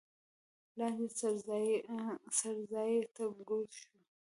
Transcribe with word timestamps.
لاندې 0.77 1.05
څړځای 2.45 2.93
ته 3.15 3.23
کوز 3.47 3.69
شوو. 3.79 3.99